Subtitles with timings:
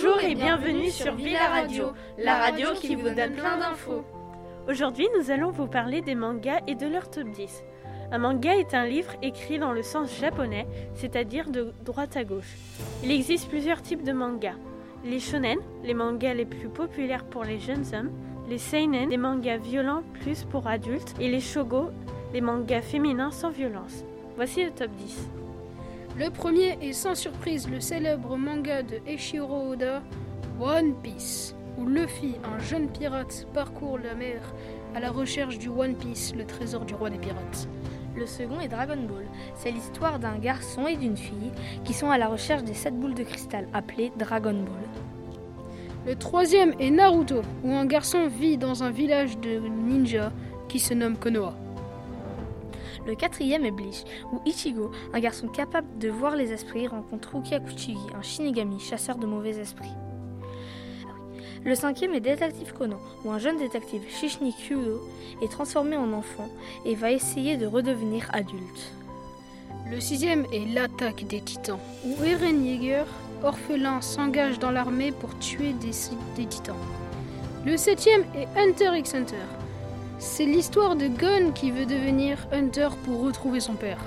[0.00, 1.86] Bienvenue sur Villa Radio,
[2.18, 4.04] la radio qui vous donne plein d'infos.
[4.68, 7.64] Aujourd'hui, nous allons vous parler des mangas et de leur top 10.
[8.12, 12.54] Un manga est un livre écrit dans le sens japonais, c'est-à-dire de droite à gauche.
[13.02, 14.54] Il existe plusieurs types de mangas.
[15.04, 18.12] Les shonen, les mangas les plus populaires pour les jeunes hommes,
[18.48, 21.90] les seinen, des mangas violents plus pour adultes, et les shogo,
[22.32, 24.04] les mangas féminins sans violence.
[24.36, 25.28] Voici le top 10.
[26.16, 30.02] Le premier est sans surprise le célèbre manga de Eiichiro Oda,
[30.60, 34.40] One Piece, où Luffy, un jeune pirate, parcourt la mer
[34.94, 37.68] à la recherche du One Piece, le trésor du roi des pirates.
[38.16, 39.26] Le second est Dragon Ball.
[39.54, 41.52] C'est l'histoire d'un garçon et d'une fille
[41.84, 44.88] qui sont à la recherche des sept boules de cristal, appelées Dragon Ball.
[46.04, 50.32] Le troisième est Naruto, où un garçon vit dans un village de ninjas
[50.68, 51.54] qui se nomme Konoha.
[53.06, 57.60] Le quatrième est Bleach, où Ichigo, un garçon capable de voir les esprits, rencontre Rukia
[57.60, 59.94] Kuchigi, un shinigami, chasseur de mauvais esprits.
[61.64, 65.00] Le cinquième est Détective Conan, où un jeune détective, Shishni Kyudo,
[65.42, 66.48] est transformé en enfant
[66.84, 68.92] et va essayer de redevenir adulte.
[69.90, 73.04] Le sixième est L'attaque des titans, où Eren Yeager,
[73.42, 75.92] orphelin, s'engage dans l'armée pour tuer des,
[76.36, 76.76] des titans.
[77.66, 79.36] Le septième est Hunter x Hunter,
[80.18, 84.00] c'est l'histoire de Gon qui veut devenir Hunter pour retrouver son père.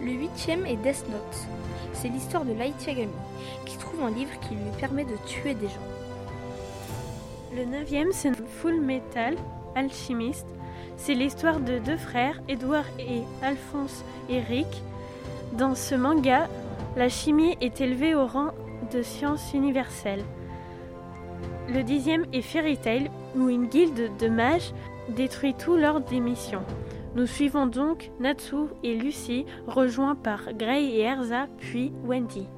[0.00, 1.48] Le huitième est Death Note.
[1.92, 3.10] C'est l'histoire de Light Yagami
[3.66, 5.74] qui trouve un livre qui lui permet de tuer des gens.
[7.56, 8.30] Le neuvième, c'est
[8.60, 9.34] Full Metal
[9.74, 10.46] Alchemist.
[10.96, 14.68] C'est l'histoire de deux frères, Edward et Alphonse Eric.
[15.54, 16.48] Dans ce manga,
[16.96, 18.50] la chimie est élevée au rang
[18.92, 20.22] de science universelle.
[21.72, 24.72] Le dixième est Fairy Tail, où une guilde de mages
[25.08, 26.62] détruit tout lors des missions.
[27.14, 32.48] Nous suivons donc Natsu et Lucy, rejoints par Gray et Erza, puis Wendy.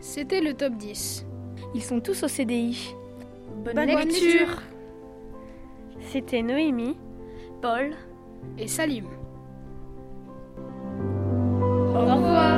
[0.00, 1.26] C'était le top 10.
[1.74, 2.94] Ils sont tous au CDI.
[3.64, 4.62] Bonne, lecture.
[6.00, 6.96] C'était Noémie,
[7.62, 7.90] Paul
[8.58, 9.06] et Salim.
[11.94, 12.49] Au revoir.